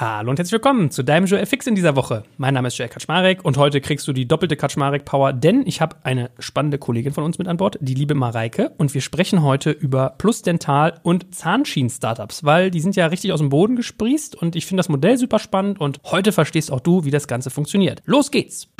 [0.00, 2.22] Hallo und herzlich willkommen zu deinem Joel Fix in dieser Woche.
[2.38, 5.82] Mein Name ist Joel Kaczmarek und heute kriegst du die doppelte Kaczmarek Power, denn ich
[5.82, 9.42] habe eine spannende Kollegin von uns mit an Bord, die liebe Mareike, und wir sprechen
[9.42, 14.36] heute über Plus Dental und Zahnschienen-Startups, weil die sind ja richtig aus dem Boden gesprießt
[14.36, 17.50] und ich finde das Modell super spannend und heute verstehst auch du, wie das Ganze
[17.50, 18.00] funktioniert.
[18.06, 18.70] Los geht's!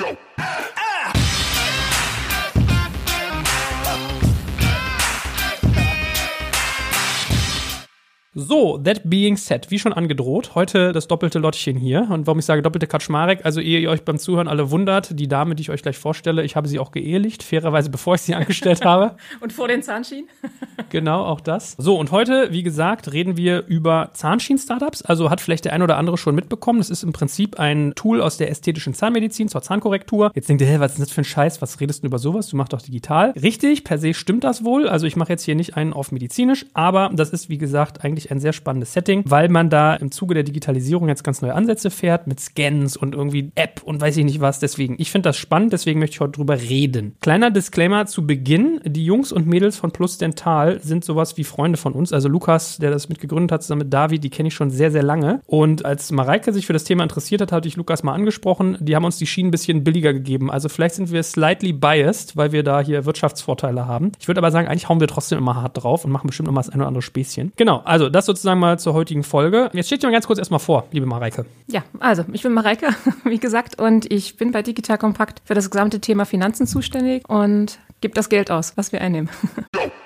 [8.33, 12.07] So, that being said, wie schon angedroht, heute das doppelte Lottchen hier.
[12.09, 15.27] Und warum ich sage doppelte Kaczmarek, also ehe ihr euch beim Zuhören alle wundert, die
[15.27, 18.33] Dame, die ich euch gleich vorstelle, ich habe sie auch geehelicht, fairerweise bevor ich sie
[18.41, 19.17] angestellt habe.
[19.41, 20.29] und vor den Zahnschienen.
[20.89, 21.75] genau, auch das.
[21.77, 25.01] So, und heute, wie gesagt, reden wir über Zahnschienen-Startups.
[25.01, 26.79] Also hat vielleicht der ein oder andere schon mitbekommen.
[26.79, 30.31] Das ist im Prinzip ein Tool aus der ästhetischen Zahnmedizin zur Zahnkorrektur.
[30.35, 31.61] Jetzt denkt ihr, hä, was ist das für ein Scheiß?
[31.61, 32.47] Was redest du über sowas?
[32.47, 33.31] Du machst doch digital.
[33.31, 34.87] Richtig, per se stimmt das wohl.
[34.87, 38.20] Also ich mache jetzt hier nicht einen auf medizinisch, aber das ist, wie gesagt, eigentlich
[38.21, 41.55] eigentlich ein sehr spannendes Setting, weil man da im Zuge der Digitalisierung jetzt ganz neue
[41.55, 44.59] Ansätze fährt mit Scans und irgendwie App und weiß ich nicht was.
[44.59, 47.15] Deswegen, ich finde das spannend, deswegen möchte ich heute drüber reden.
[47.21, 48.79] Kleiner Disclaimer zu Beginn.
[48.85, 52.13] Die Jungs und Mädels von Plus Dental sind sowas wie Freunde von uns.
[52.13, 55.03] Also Lukas, der das mitgegründet hat, zusammen mit David, die kenne ich schon sehr, sehr
[55.03, 55.41] lange.
[55.47, 58.77] Und als Mareike sich für das Thema interessiert hat, hatte ich Lukas mal angesprochen.
[58.79, 60.51] Die haben uns die Schienen ein bisschen billiger gegeben.
[60.51, 64.11] Also vielleicht sind wir slightly biased, weil wir da hier Wirtschaftsvorteile haben.
[64.19, 66.59] Ich würde aber sagen, eigentlich hauen wir trotzdem immer hart drauf und machen bestimmt immer
[66.59, 67.53] das ein oder andere Späßchen.
[67.55, 69.69] Genau, also das sozusagen mal zur heutigen Folge.
[69.73, 71.45] Jetzt steht dir mal ganz kurz erstmal vor, liebe Mareike.
[71.67, 72.89] Ja, also ich bin Mareike,
[73.23, 77.79] wie gesagt, und ich bin bei Digital Kompakt für das gesamte Thema Finanzen zuständig und
[78.01, 79.29] gebe das Geld aus, was wir einnehmen.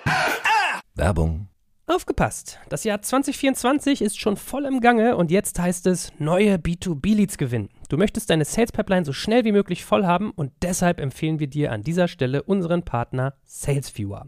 [0.96, 1.48] Werbung.
[1.88, 2.58] Aufgepasst!
[2.70, 7.70] Das Jahr 2024 ist schon voll im Gange und jetzt heißt es neue B2B-Leads gewinnen.
[7.90, 11.48] Du möchtest deine Sales Pipeline so schnell wie möglich voll haben und deshalb empfehlen wir
[11.48, 14.28] dir an dieser Stelle unseren Partner SalesViewer.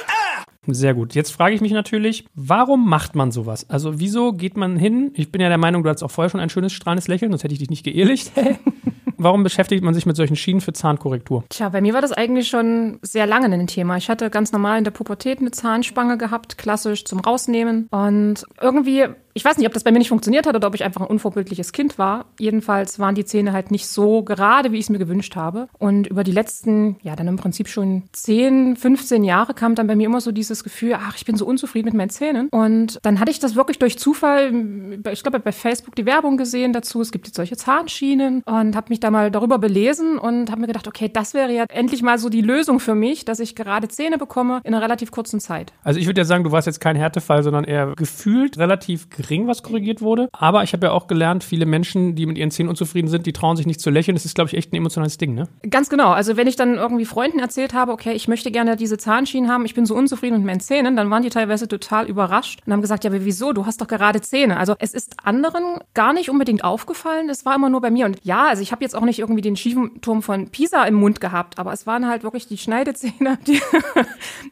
[0.67, 1.15] Sehr gut.
[1.15, 3.67] Jetzt frage ich mich natürlich, warum macht man sowas?
[3.69, 5.11] Also wieso geht man hin?
[5.15, 7.43] Ich bin ja der Meinung, du hattest auch vorher schon ein schönes strahlendes Lächeln, sonst
[7.43, 8.31] hätte ich dich nicht geehrlicht.
[9.23, 11.43] warum beschäftigt man sich mit solchen Schienen für Zahnkorrektur?
[11.49, 13.97] Tja, bei mir war das eigentlich schon sehr lange ein Thema.
[13.97, 17.87] Ich hatte ganz normal in der Pubertät eine Zahnspange gehabt, klassisch zum Rausnehmen.
[17.91, 20.83] Und irgendwie ich weiß nicht, ob das bei mir nicht funktioniert hat oder ob ich
[20.83, 22.25] einfach ein unvorbildliches Kind war.
[22.39, 25.67] Jedenfalls waren die Zähne halt nicht so gerade, wie ich es mir gewünscht habe.
[25.77, 29.95] Und über die letzten, ja, dann im Prinzip schon 10, 15 Jahre kam dann bei
[29.95, 32.49] mir immer so dieses Gefühl, ach, ich bin so unzufrieden mit meinen Zähnen.
[32.49, 34.51] Und dann hatte ich das wirklich durch Zufall,
[35.11, 38.87] ich glaube, bei Facebook die Werbung gesehen dazu, es gibt jetzt solche Zahnschienen und habe
[38.89, 42.17] mich da mal darüber belesen und habe mir gedacht, okay, das wäre ja endlich mal
[42.17, 45.73] so die Lösung für mich, dass ich gerade Zähne bekomme in einer relativ kurzen Zeit.
[45.83, 49.47] Also ich würde ja sagen, du warst jetzt kein Härtefall, sondern eher gefühlt relativ gering,
[49.47, 50.29] was korrigiert wurde.
[50.31, 53.33] Aber ich habe ja auch gelernt, viele Menschen, die mit ihren Zähnen unzufrieden sind, die
[53.33, 54.15] trauen sich nicht zu lächeln.
[54.15, 55.47] Das ist, glaube ich, echt ein emotionales Ding, ne?
[55.69, 56.11] Ganz genau.
[56.11, 59.65] Also wenn ich dann irgendwie Freunden erzählt habe, okay, ich möchte gerne diese Zahnschienen haben,
[59.65, 62.81] ich bin so unzufrieden mit meinen Zähnen, dann waren die teilweise total überrascht und haben
[62.81, 63.53] gesagt, ja, aber wieso?
[63.53, 64.57] Du hast doch gerade Zähne.
[64.57, 67.29] Also es ist anderen gar nicht unbedingt aufgefallen.
[67.29, 68.05] Es war immer nur bei mir.
[68.05, 70.95] Und ja, also ich habe jetzt auch nicht irgendwie den schiefen Turm von Pisa im
[70.95, 73.61] Mund gehabt, aber es waren halt wirklich die Schneidezähne, die,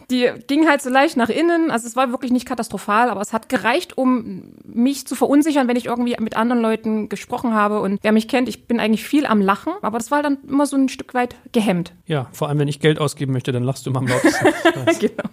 [0.09, 1.71] die gingen halt so leicht nach innen.
[1.71, 5.75] Also es war wirklich nicht katastrophal, aber es hat gereicht, um mich zu verunsichern, wenn
[5.75, 7.81] ich irgendwie mit anderen Leuten gesprochen habe.
[7.81, 10.65] Und wer mich kennt, ich bin eigentlich viel am Lachen, aber das war dann immer
[10.65, 11.93] so ein Stück weit gehemmt.
[12.05, 14.47] Ja, vor allem, wenn ich Geld ausgeben möchte, dann lachst du immer am lautesten.
[14.99, 15.23] genau.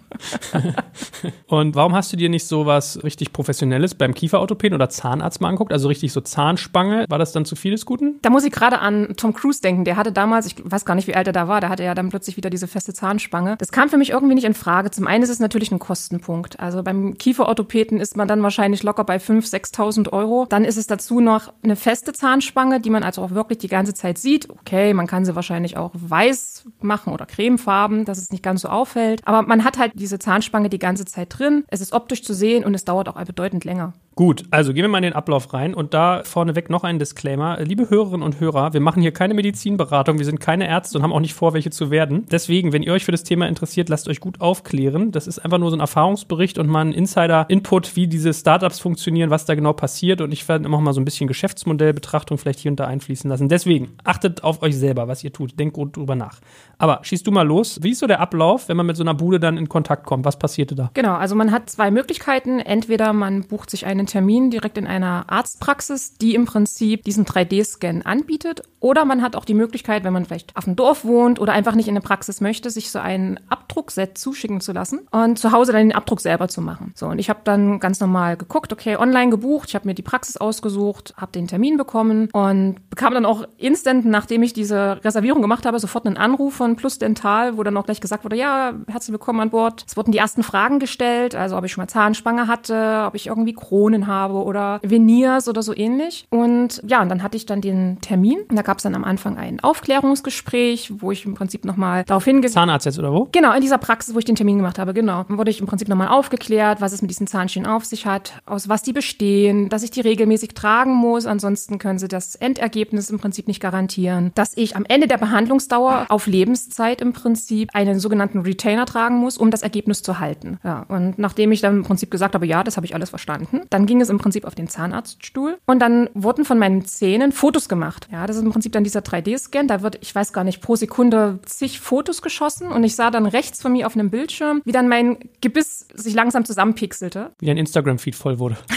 [1.47, 5.49] und warum hast du dir nicht so was richtig Professionelles beim Kieferorthopäden oder Zahnarzt mal
[5.49, 5.71] anguckt?
[5.71, 7.05] Also richtig so Zahnspange?
[7.09, 8.19] War das dann zu viel des Guten?
[8.21, 9.85] Da muss ich gerade an Tom Cruise denken.
[9.85, 11.95] Der hatte damals, ich weiß gar nicht, wie alt er da war, da hatte er
[11.95, 13.55] dann plötzlich wieder diese feste Zahnspange.
[13.57, 14.91] Das kam für mich irgendwie nicht in Frage.
[14.91, 16.59] Zum einen ist es natürlich ein Kostenpunkt.
[16.59, 20.45] Also beim Kieferorthopäden ist man dann wahrscheinlich locker bei 5, 6.000 Euro.
[20.47, 23.93] Dann ist es dazu noch eine feste Zahnspange, die man also auch wirklich die ganze
[23.93, 24.49] Zeit sieht.
[24.49, 28.69] Okay, man kann sie wahrscheinlich auch weiß machen oder cremefarben, dass es nicht ganz so
[28.69, 29.21] auffällt.
[29.25, 31.63] Aber man hat halt diese Zahnspange die ganze Zeit drin.
[31.67, 33.93] Es ist optisch zu sehen und es dauert auch bedeutend länger.
[34.17, 37.59] Gut, also gehen wir mal in den Ablauf rein und da vorneweg noch ein Disclaimer.
[37.61, 41.13] Liebe Hörerinnen und Hörer, wir machen hier keine Medizinberatung, wir sind keine Ärzte und haben
[41.13, 42.25] auch nicht vor, welche zu werden.
[42.31, 45.11] Deswegen, wenn ihr euch für das Thema interessiert, lasst euch gut aufklären.
[45.11, 49.06] Das ist einfach nur so ein Erfahrungsbericht und mal ein Insider-Input, wie diese Startups funktionieren,
[49.29, 52.71] was da genau passiert und ich werde immer mal so ein bisschen Geschäftsmodellbetrachtung vielleicht hier
[52.71, 53.49] und da einfließen lassen.
[53.49, 55.59] Deswegen, achtet auf euch selber, was ihr tut.
[55.59, 56.39] Denkt gut drüber nach.
[56.77, 57.79] Aber schießt du mal los.
[57.81, 60.25] Wie ist so der Ablauf, wenn man mit so einer Bude dann in Kontakt kommt?
[60.25, 60.91] Was passierte da?
[60.93, 62.59] Genau, also man hat zwei Möglichkeiten.
[62.59, 68.03] Entweder man bucht sich einen Termin direkt in einer Arztpraxis, die im Prinzip diesen 3D-Scan
[68.03, 68.61] anbietet.
[68.79, 71.73] Oder man hat auch die Möglichkeit, wenn man vielleicht auf dem Dorf wohnt oder einfach
[71.73, 75.71] nicht in eine Praxis möchte, sich so ein Abdruckset zuschicken zu lassen und zu Hause
[75.71, 76.91] dann den Abdruck selber zu machen.
[76.95, 80.01] So, und ich habe dann ganz normal geguckt, okay, online gebucht, ich habe mir die
[80.01, 85.41] Praxis ausgesucht, habe den Termin bekommen und bekam dann auch instant, nachdem ich diese Reservierung
[85.41, 88.73] gemacht habe, sofort einen Anruf von Plus Dental, wo dann auch gleich gesagt wurde, ja,
[88.87, 89.85] herzlich willkommen an Bord.
[89.87, 93.27] Es wurden die ersten Fragen gestellt, also ob ich schon mal Zahnspange hatte, ob ich
[93.27, 96.25] irgendwie Kronen habe oder Veneers oder so ähnlich.
[96.29, 98.39] Und ja, und dann hatte ich dann den Termin.
[98.49, 102.25] Und da gab es dann am Anfang ein Aufklärungsgespräch, wo ich im Prinzip nochmal darauf
[102.25, 103.27] hingewiesen Zahnarzt jetzt oder wo?
[103.31, 105.23] Genau, in dieser Praxis, wo ich den Termin gemacht habe, genau.
[105.23, 108.41] Dann wurde ich im Prinzip nochmal aufgeklärt, was es mit diesen Zahnschienen auf sich hat,
[108.45, 111.25] aus was die bestehen, dass ich die regelmäßig tragen muss.
[111.25, 114.31] Ansonsten können sie das Endergebnis im Prinzip nicht garantieren.
[114.35, 119.37] Dass ich am Ende der Behandlungsdauer auf Lebenszeit im Prinzip einen sogenannten Retainer tragen muss,
[119.37, 120.59] um das Ergebnis zu halten.
[120.63, 123.61] Ja, und nachdem ich dann im Prinzip gesagt habe, ja, das habe ich alles verstanden,
[123.69, 127.67] dann ging es im Prinzip auf den Zahnarztstuhl und dann wurden von meinen Zähnen Fotos
[127.67, 128.07] gemacht.
[128.11, 129.67] Ja, das ist im Prinzip dann dieser 3D-Scan.
[129.67, 133.25] Da wird, ich weiß gar nicht, pro Sekunde zig Fotos geschossen und ich sah dann
[133.25, 137.31] rechts von mir auf einem Bildschirm, wie dann mein Gebiss sich langsam zusammenpixelte.
[137.39, 138.57] Wie dein Instagram-Feed voll wurde.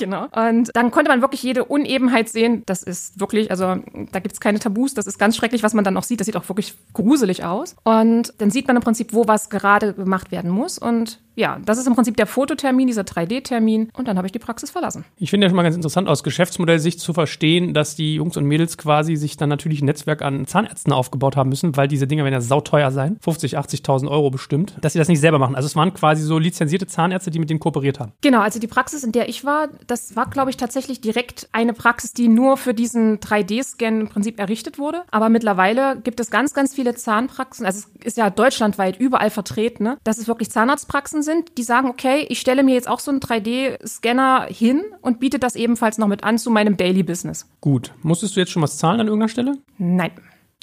[0.00, 0.26] genau.
[0.32, 2.64] Und dann konnte man wirklich jede Unebenheit sehen.
[2.66, 3.76] Das ist wirklich, also
[4.10, 4.94] da gibt es keine Tabus.
[4.94, 6.18] Das ist ganz schrecklich, was man dann auch sieht.
[6.18, 7.76] Das sieht auch wirklich gruselig aus.
[7.84, 10.78] Und dann sieht man im Prinzip, wo was gerade gemacht werden muss.
[10.78, 13.90] Und ja, das ist im Prinzip der Fototermin, dieser 3D-Termin.
[13.94, 15.04] Und dann habe ich die Praxis verlassen.
[15.16, 18.44] Ich finde ja schon mal ganz interessant, aus Geschäftsmodellsicht zu verstehen, dass die Jungs und
[18.44, 22.24] Mädels quasi sich dann natürlich ein Netzwerk an Zahnärzten aufgebaut haben müssen, weil diese Dinger
[22.24, 23.18] werden ja sauteuer sein.
[23.22, 24.76] 50, 80.000 Euro bestimmt.
[24.80, 25.54] Dass sie das nicht selber machen.
[25.54, 28.12] Also es waren quasi so lizenzierte Zahnärzte, die mit denen kooperiert haben.
[28.20, 31.72] Genau, also die Praxis, in der ich war, das war, glaube ich, tatsächlich direkt eine
[31.72, 35.02] Praxis, die nur für diesen 3D-Scan im Prinzip errichtet wurde.
[35.10, 37.66] Aber mittlerweile gibt es ganz, ganz viele Zahnpraxen.
[37.66, 39.98] Also es ist ja deutschlandweit überall vertreten, ne?
[40.04, 43.20] dass es wirklich Zahnarztpraxen sind, die sagen, okay, ich stelle mir jetzt auch so einen
[43.20, 47.48] 3D-Scanner hin und biete das ebenfalls noch mit an zu meinem Daily Business.
[47.60, 47.92] Gut.
[48.02, 49.58] Musstest du jetzt schon was zahlen an irgendeiner Stelle?
[49.78, 50.12] Nein.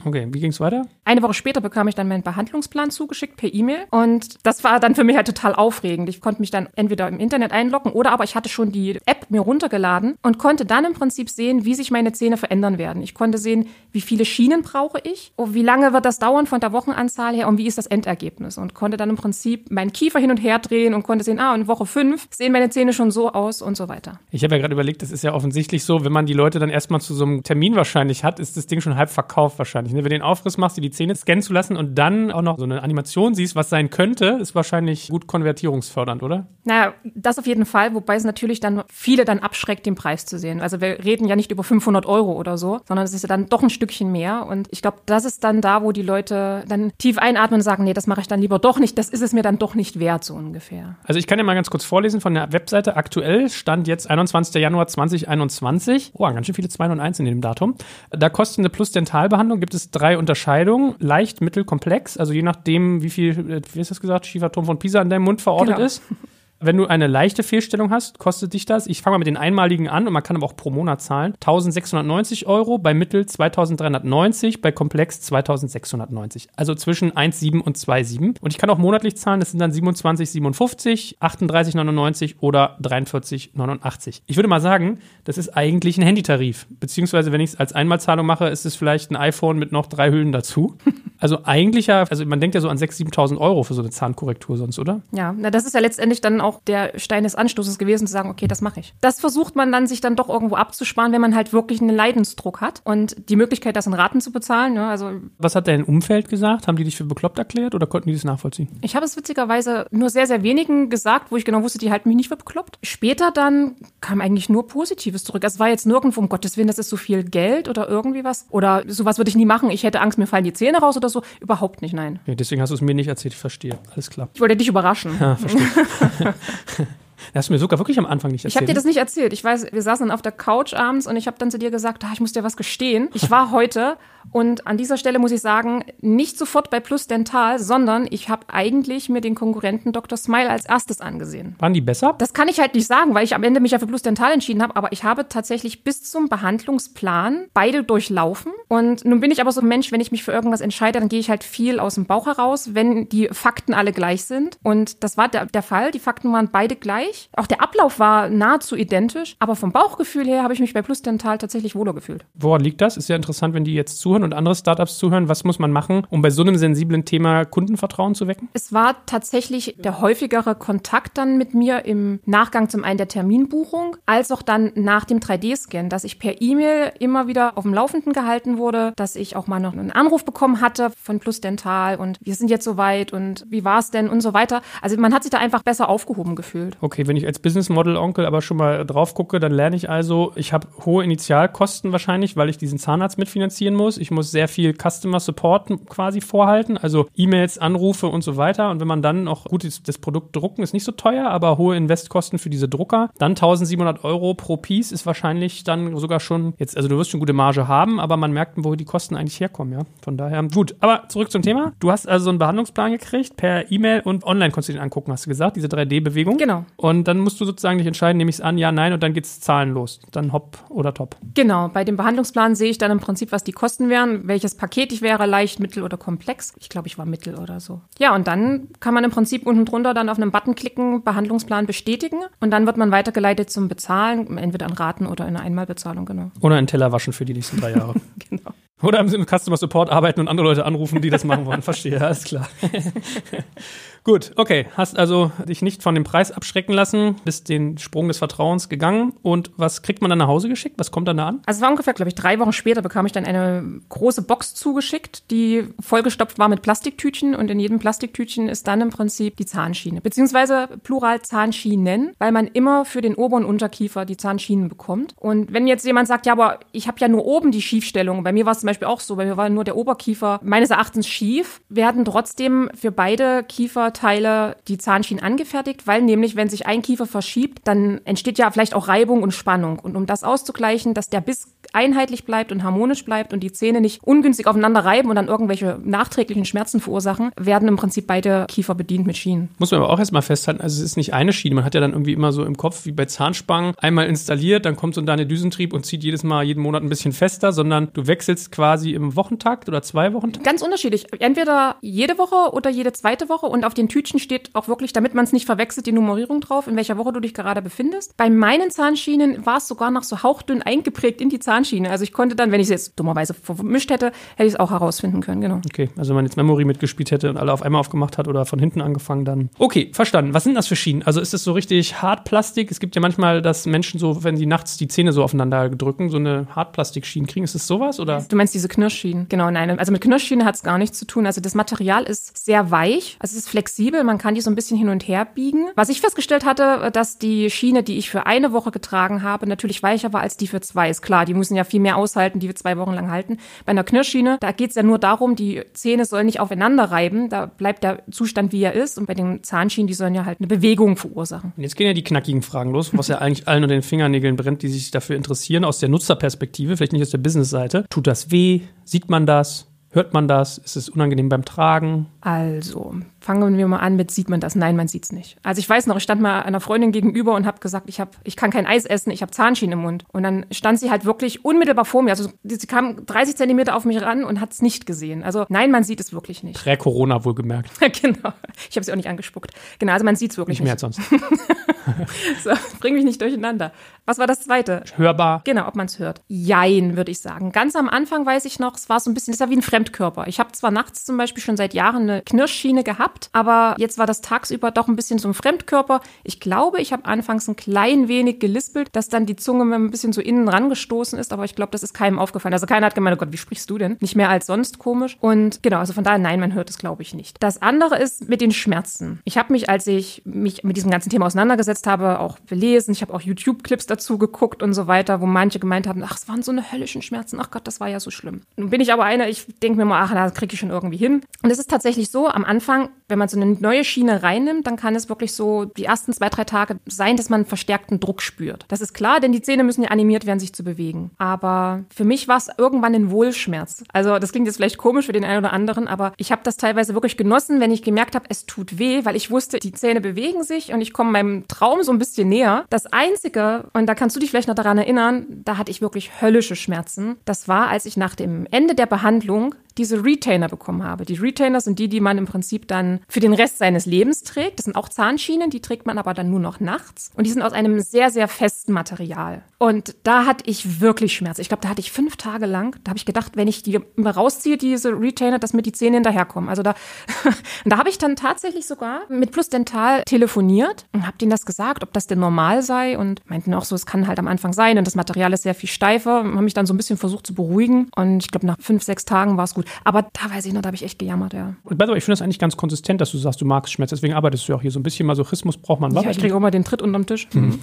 [0.06, 0.86] Okay, wie ging es weiter?
[1.06, 4.94] Eine Woche später bekam ich dann meinen Behandlungsplan zugeschickt per E-Mail und das war dann
[4.94, 6.08] für mich halt total aufregend.
[6.10, 9.28] Ich konnte mich dann entweder im Internet einloggen oder aber ich hatte schon die App
[9.30, 13.02] mir runtergeladen und konnte dann im Prinzip sehen, wie sich meine Zähne verändern werden.
[13.02, 16.60] Ich konnte sehen, wie viele Schienen brauche ich, und wie lange wird das dauern von
[16.60, 20.20] der Wochenanzahl her und wie ist das Endergebnis und konnte dann im Prinzip meinen Kiefer
[20.20, 23.12] hin und her drehen und konnte sehen, ah, in Woche fünf sehen meine Zähne schon
[23.12, 24.20] so aus und so weiter.
[24.32, 26.70] Ich habe ja gerade überlegt, das ist ja offensichtlich so, wenn man die Leute dann
[26.70, 29.87] erstmal zu so einem Termin wahrscheinlich hat, ist das Ding schon halb verkauft wahrscheinlich.
[29.92, 30.00] Ne?
[30.00, 32.58] Wenn du den Aufriss machst, dir die Zähne scannen zu lassen und dann auch noch
[32.58, 36.48] so eine Animation siehst, was sein könnte, ist wahrscheinlich gut konvertierungsfördernd, oder?
[36.64, 40.38] Naja, das auf jeden Fall, wobei es natürlich dann viele dann abschreckt, den Preis zu
[40.38, 40.62] sehen.
[40.62, 43.48] Also wir reden ja nicht über 500 Euro oder so, sondern es ist ja dann
[43.48, 44.46] doch ein Stückchen mehr.
[44.48, 47.84] Und ich glaube, das ist dann da, wo die Leute dann tief einatmen und sagen,
[47.84, 50.00] nee, das mache ich dann lieber doch nicht, das ist es mir dann doch nicht
[50.00, 50.96] wert, so ungefähr.
[51.04, 52.96] Also ich kann ja mal ganz kurz vorlesen von der Webseite.
[52.96, 54.62] Aktuell stand jetzt 21.
[54.62, 56.12] Januar 2021.
[56.16, 57.76] Oh, ganz schön viele 2 und 1 in dem Datum.
[58.10, 60.96] Da kostet eine Plus-Dentalbehandlung, gibt es drei Unterscheidungen.
[61.00, 62.18] Leicht, mittel, komplex.
[62.18, 65.24] Also je nachdem, wie viel, äh, wie ist das gesagt, Schieferturm von Pisa in deinem
[65.24, 65.86] Mund verortet Genau.
[65.86, 66.02] ist.
[66.60, 69.88] Wenn du eine leichte Fehlstellung hast, kostet dich das, ich fange mal mit den einmaligen
[69.88, 74.72] an und man kann aber auch pro Monat zahlen, 1690 Euro, bei Mittel 2390, bei
[74.72, 76.48] Komplex 2690.
[76.56, 78.40] Also zwischen 1,7 und 2,7.
[78.42, 84.22] Und ich kann auch monatlich zahlen, das sind dann 27,57, 38,99 oder 43,89.
[84.26, 86.66] Ich würde mal sagen, das ist eigentlich ein Handytarif.
[86.80, 90.10] Beziehungsweise, wenn ich es als Einmalzahlung mache, ist es vielleicht ein iPhone mit noch drei
[90.12, 90.78] Hüllen dazu.
[91.20, 93.90] Also eigentlich ja, also man denkt ja so an 6.000, 7.000 Euro für so eine
[93.90, 95.02] Zahnkorrektur sonst, oder?
[95.12, 98.30] Ja, na, das ist ja letztendlich dann auch der Stein des Anstoßes gewesen, zu sagen,
[98.30, 98.94] okay, das mache ich.
[99.02, 102.62] Das versucht man dann sich dann doch irgendwo abzusparen, wenn man halt wirklich einen Leidensdruck
[102.62, 104.74] hat und die Möglichkeit, das in Raten zu bezahlen.
[104.74, 104.88] Ne?
[104.88, 106.68] Also Was hat dein Umfeld gesagt?
[106.68, 108.68] Haben die dich für bekloppt erklärt oder konnten die das nachvollziehen?
[108.82, 112.10] ich habe es witzigerweise nur sehr, sehr wenigen gesagt, wo ich genau wusste, die halten
[112.10, 112.80] mich nicht für bekloppt.
[112.84, 115.44] Später dann kam eigentlich nur Positives zurück.
[115.44, 118.46] Es war jetzt nirgendwo, um Gottes Willen, das ist so viel Geld oder irgendwie was.
[118.50, 119.70] Oder sowas würde ich nie machen.
[119.70, 121.22] Ich hätte Angst, mir fallen die Zähne raus oder so.
[121.40, 122.20] Überhaupt nicht, nein.
[122.26, 123.78] Ja, deswegen hast du es mir nicht erzählt, ich verstehe.
[123.94, 124.30] Alles klar.
[124.34, 125.12] Ich wollte dich überraschen.
[125.20, 125.68] Ja, verstehe.
[126.78, 126.86] Das
[127.36, 128.62] hast du mir sogar wirklich am Anfang nicht Ich erzählt.
[128.62, 129.34] habe dir das nicht erzählt.
[129.34, 131.72] Ich weiß, wir saßen dann auf der Couch abends und ich habe dann zu dir
[131.72, 133.10] gesagt, ah, ich muss dir was gestehen.
[133.14, 133.98] Ich war heute
[134.32, 138.46] Und an dieser Stelle muss ich sagen, nicht sofort bei Plus Dental, sondern ich habe
[138.48, 140.18] eigentlich mir den Konkurrenten Dr.
[140.18, 141.56] Smile als erstes angesehen.
[141.60, 142.16] Waren die besser?
[142.18, 144.32] Das kann ich halt nicht sagen, weil ich am Ende mich ja für Plus Dental
[144.32, 148.52] entschieden habe, aber ich habe tatsächlich bis zum Behandlungsplan beide durchlaufen.
[148.68, 151.10] Und nun bin ich aber so ein Mensch, wenn ich mich für irgendwas entscheide, dann
[151.10, 154.58] gehe ich halt viel aus dem Bauch heraus, wenn die Fakten alle gleich sind.
[154.64, 155.92] Und das war der, der Fall.
[155.92, 157.30] Die Fakten waren beide gleich.
[157.34, 159.36] Auch der Ablauf war nahezu identisch.
[159.40, 162.26] Aber vom Bauchgefühl her habe ich mich bei Plus Dental tatsächlich wohler gefühlt.
[162.34, 162.98] Woran liegt das?
[162.98, 165.30] Ist ja interessant, wenn die jetzt zuhören und andere Startups zuhören.
[165.30, 168.50] Was muss man machen, um bei so einem sensiblen Thema Kundenvertrauen zu wecken?
[168.54, 173.98] Es war tatsächlich der häufigere Kontakt dann mit mir im Nachgang zum einen der Terminbuchung,
[174.06, 178.14] als auch dann nach dem 3D-Scan, dass ich per E-Mail immer wieder auf dem Laufenden
[178.14, 182.18] gehalten wurde, dass ich auch mal noch einen Anruf bekommen hatte von Plus Dental und
[182.22, 184.62] wir sind jetzt soweit und wie war es denn und so weiter.
[184.82, 186.78] Also man hat sich da einfach besser aufgehoben gefühlt.
[186.82, 189.90] Okay, wenn ich als Business Model Onkel aber schon mal drauf gucke, dann lerne ich
[189.90, 193.98] also, ich habe hohe Initialkosten wahrscheinlich, weil ich diesen Zahnarzt mitfinanzieren muss.
[193.98, 198.70] Ich muss sehr viel Customer Support quasi vorhalten, also E-Mails, Anrufe und so weiter.
[198.70, 201.76] Und wenn man dann auch gut das Produkt drucken ist nicht so teuer, aber hohe
[201.76, 206.78] Investkosten für diese Drucker, dann 1700 Euro pro Piece ist wahrscheinlich dann sogar schon jetzt,
[206.78, 209.74] also du wirst schon gute Marge haben, aber man merkt, wo die Kosten eigentlich herkommen,
[209.74, 209.86] ja.
[210.02, 210.76] Von daher gut.
[210.80, 211.74] Aber zurück zum Thema.
[211.80, 215.26] Du hast also einen Behandlungsplan gekriegt per E-Mail und online konntest du den angucken, hast
[215.26, 216.38] du gesagt, diese 3D-Bewegung.
[216.38, 216.66] Genau.
[216.76, 219.14] Und dann musst du sozusagen dich entscheiden, nehme ich es an, ja, nein, und dann
[219.14, 220.00] geht's zahlenlos.
[220.12, 221.16] Dann hopp oder top.
[221.34, 221.70] Genau.
[221.70, 225.02] Bei dem Behandlungsplan sehe ich dann im Prinzip, was die Kosten wären, welches Paket ich
[225.02, 226.54] wäre, leicht, mittel oder komplex.
[226.60, 227.82] Ich glaube, ich war mittel oder so.
[228.00, 231.66] Ja, und dann kann man im Prinzip unten drunter dann auf einen Button klicken, Behandlungsplan
[231.66, 236.06] bestätigen und dann wird man weitergeleitet zum Bezahlen, entweder an Raten oder in einer Einmalbezahlung,
[236.06, 236.32] genau.
[236.42, 237.96] Oder einen Teller waschen für die nächsten drei Jahre.
[238.30, 238.52] genau.
[238.82, 241.64] Oder im Customer Support arbeiten und andere Leute anrufen, die das machen wollen.
[241.64, 242.48] Verstehe, alles klar.
[244.08, 244.68] Gut, okay.
[244.78, 249.12] Hast also dich nicht von dem Preis abschrecken lassen, bist den Sprung des Vertrauens gegangen.
[249.22, 250.76] Und was kriegt man dann nach Hause geschickt?
[250.80, 251.42] Was kommt dann da an?
[251.46, 254.56] Also es war ungefähr, glaube ich, drei Wochen später bekam ich dann eine große Box
[254.56, 257.36] zugeschickt, die vollgestopft war mit Plastiktütchen.
[257.36, 260.00] Und in jedem Plastiktütchen ist dann im Prinzip die Zahnschiene.
[260.00, 265.16] Beziehungsweise plural Zahnschienen, weil man immer für den Ober- und Unterkiefer die Zahnschienen bekommt.
[265.18, 268.24] Und wenn jetzt jemand sagt, ja, aber ich habe ja nur oben die Schiefstellung.
[268.24, 270.70] Bei mir war es zum Beispiel auch so, bei mir war nur der Oberkiefer meines
[270.70, 276.68] Erachtens schief, werden trotzdem für beide Kiefer Teile die Zahnschienen angefertigt, weil nämlich, wenn sich
[276.68, 279.80] ein Kiefer verschiebt, dann entsteht ja vielleicht auch Reibung und Spannung.
[279.80, 283.82] Und um das auszugleichen, dass der Biss einheitlich bleibt und harmonisch bleibt und die Zähne
[283.82, 288.76] nicht ungünstig aufeinander reiben und dann irgendwelche nachträglichen Schmerzen verursachen, werden im Prinzip beide Kiefer
[288.76, 289.50] bedient mit Schienen.
[289.58, 291.56] Muss man aber auch erstmal festhalten, also es ist nicht eine Schiene.
[291.56, 294.76] Man hat ja dann irgendwie immer so im Kopf, wie bei Zahnspangen, einmal installiert, dann
[294.76, 297.90] kommt so ein deine Düsentrieb und zieht jedes Mal jeden Monat ein bisschen fester, sondern
[297.94, 300.46] du wechselst quasi im Wochentakt oder zwei Wochentakt?
[300.46, 301.08] Ganz unterschiedlich.
[301.20, 305.14] Entweder jede Woche oder jede zweite Woche und auf den Tütchen steht auch wirklich, damit
[305.14, 308.18] man es nicht verwechselt, die Nummerierung drauf, in welcher Woche du dich gerade befindest.
[308.18, 311.90] Bei meinen Zahnschienen war es sogar noch so hauchdünn eingeprägt in die Zahnschiene.
[311.90, 314.72] Also ich konnte dann, wenn ich es jetzt dummerweise vermischt hätte, hätte ich es auch
[314.72, 315.62] herausfinden können, genau.
[315.66, 318.46] Okay, also wenn man jetzt Memory mitgespielt hätte und alle auf einmal aufgemacht hat oder
[318.46, 319.50] von hinten angefangen, dann.
[319.60, 320.34] Okay, verstanden.
[320.34, 321.04] Was sind das für Schienen?
[321.04, 322.72] Also ist es so richtig Hartplastik?
[322.72, 326.10] Es gibt ja manchmal, dass Menschen so, wenn sie nachts die Zähne so aufeinander drücken,
[326.10, 327.44] so eine Hartplastikschienen kriegen.
[327.44, 328.26] Ist es sowas oder?
[328.28, 329.28] Du meinst diese Knirschschienen?
[329.30, 329.78] Genau, nein.
[329.78, 331.26] Also mit Knirschschienen hat es gar nichts zu tun.
[331.26, 333.67] Also das Material ist sehr weich, also es ist flexibel,
[334.04, 335.68] man kann die so ein bisschen hin und her biegen.
[335.76, 339.84] Was ich festgestellt hatte, dass die Schiene, die ich für eine Woche getragen habe, natürlich
[339.84, 340.90] weicher war als die für zwei.
[340.90, 343.38] Ist klar, die müssen ja viel mehr aushalten, die wir zwei Wochen lang halten.
[343.66, 347.30] Bei einer Knirschschiene, da geht es ja nur darum, die Zähne sollen nicht aufeinander reiben,
[347.30, 348.98] da bleibt der Zustand, wie er ist.
[348.98, 351.54] Und bei den Zahnschienen, die sollen ja halt eine Bewegung verursachen.
[351.56, 354.36] Und jetzt gehen ja die knackigen Fragen los, was ja eigentlich allen unter den Fingernägeln
[354.36, 357.86] brennt, die sich dafür interessieren, aus der Nutzerperspektive, vielleicht nicht aus der Businessseite.
[357.90, 358.62] Tut das weh?
[358.84, 359.68] Sieht man das?
[359.92, 360.58] Hört man das?
[360.58, 362.08] Ist es unangenehm beim Tragen?
[362.22, 362.96] Also,
[363.28, 364.56] fangen wir mal an mit, sieht man das?
[364.56, 365.36] Nein, man sieht es nicht.
[365.44, 368.16] Also ich weiß noch, ich stand mal einer Freundin gegenüber und habe gesagt, ich, hab,
[368.24, 370.06] ich kann kein Eis essen, ich habe Zahnschienen im Mund.
[370.14, 372.12] Und dann stand sie halt wirklich unmittelbar vor mir.
[372.12, 375.24] Also sie kam 30 Zentimeter auf mich ran und hat es nicht gesehen.
[375.24, 376.58] Also nein, man sieht es wirklich nicht.
[376.58, 377.70] Prä-Corona wohlgemerkt.
[378.02, 378.32] genau.
[378.70, 379.52] Ich habe sie auch nicht angespuckt.
[379.78, 380.72] Genau, also man sieht es wirklich nicht.
[380.72, 382.44] Nicht mehr als sonst.
[382.46, 383.74] so, bring mich nicht durcheinander.
[384.06, 384.86] Was war das zweite?
[384.96, 385.42] Hörbar.
[385.44, 386.22] Genau, ob man es hört.
[386.30, 387.52] Jein, würde ich sagen.
[387.52, 389.58] Ganz am Anfang weiß ich noch, es war so ein bisschen, das ist ja wie
[389.58, 390.28] ein Fremdkörper.
[390.28, 394.06] Ich habe zwar nachts zum Beispiel schon seit Jahren eine Knirschschiene gehabt, aber jetzt war
[394.06, 396.02] das tagsüber doch ein bisschen so ein Fremdkörper.
[396.24, 399.92] Ich glaube, ich habe anfangs ein klein wenig gelispelt, dass dann die Zunge mir ein
[399.92, 402.54] bisschen so innen rangestoßen ist, aber ich glaube, das ist keinem aufgefallen.
[402.54, 403.98] Also keiner hat gemeint, oh Gott, wie sprichst du denn?
[404.00, 405.18] Nicht mehr als sonst komisch.
[405.20, 407.38] Und genau, also von daher, nein, man hört es, glaube ich, nicht.
[407.42, 409.20] Das andere ist mit den Schmerzen.
[409.26, 412.92] Ich habe mich, als ich mich mit diesem ganzen Thema auseinandergesetzt habe, auch belesen.
[412.92, 416.28] Ich habe auch YouTube-Clips dazu geguckt und so weiter, wo manche gemeint haben, ach, es
[416.28, 417.40] waren so eine höllischen Schmerzen.
[417.40, 418.42] Ach Gott, das war ja so schlimm.
[418.56, 420.98] Nun bin ich aber einer, ich denke mir mal, ach, da kriege ich schon irgendwie
[420.98, 421.22] hin.
[421.44, 424.76] Und es ist tatsächlich so, am Anfang wenn man so eine neue Schiene reinnimmt, dann
[424.76, 428.66] kann es wirklich so die ersten zwei, drei Tage sein, dass man verstärkten Druck spürt.
[428.68, 431.12] Das ist klar, denn die Zähne müssen ja animiert werden, sich zu bewegen.
[431.18, 433.84] Aber für mich war es irgendwann ein Wohlschmerz.
[433.94, 436.58] Also das klingt jetzt vielleicht komisch für den einen oder anderen, aber ich habe das
[436.58, 440.02] teilweise wirklich genossen, wenn ich gemerkt habe, es tut weh, weil ich wusste, die Zähne
[440.02, 442.66] bewegen sich und ich komme meinem Traum so ein bisschen näher.
[442.70, 446.22] Das Einzige, und da kannst du dich vielleicht noch daran erinnern, da hatte ich wirklich
[446.22, 447.18] höllische Schmerzen.
[447.26, 451.06] Das war, als ich nach dem Ende der Behandlung diese Retainer bekommen habe.
[451.06, 454.60] Die Retainer sind die, die man im Prinzip dann für den Rest seines Lebens trägt.
[454.60, 457.12] Das sind auch Zahnschienen, die trägt man aber dann nur noch nachts.
[457.16, 459.44] Und die sind aus einem sehr, sehr festen Material.
[459.60, 461.40] Und da hatte ich wirklich Schmerz.
[461.40, 463.80] Ich glaube, da hatte ich fünf Tage lang, da habe ich gedacht, wenn ich die
[463.98, 466.50] rausziehe, diese Retainer, dass mir die Zähne hinterherkommen.
[466.50, 466.76] Also da,
[467.66, 471.84] da habe ich dann tatsächlich sogar mit Plus Dental telefoniert und habe denen das gesagt,
[471.84, 474.78] ob das denn normal sei und meinten auch so, es kann halt am Anfang sein
[474.78, 476.24] und das Material ist sehr viel steifer.
[476.24, 479.06] Haben mich dann so ein bisschen versucht zu beruhigen und ich glaube, nach fünf, sechs
[479.06, 479.66] Tagen war es gut.
[479.84, 481.56] Aber da weiß ich noch, da habe ich echt gejammert, ja.
[481.64, 483.74] Und by the way, ich finde das eigentlich ganz konsistent, dass du sagst, du magst
[483.74, 483.90] Schmerz.
[483.90, 484.72] Deswegen arbeitest du ja auch hier.
[484.72, 485.94] So ein bisschen Masochismus braucht man.
[485.94, 487.28] Ja, ich kriege auch mal den Tritt unterm Tisch.
[487.34, 487.60] Mhm.